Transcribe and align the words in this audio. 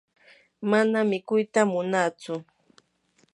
mana 0.69 0.99
mikuyta 1.09 1.61
munatsu. 1.71 2.33